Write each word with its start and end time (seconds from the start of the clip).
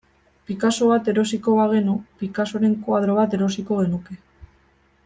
Picasso 0.51 0.87
bat 0.91 1.11
erosiko 1.13 1.53
bagenu, 1.59 1.95
Picassoren 2.23 2.75
koadro 2.89 3.21
bat 3.21 3.39
erosiko 3.41 3.81
genuke. 3.85 4.23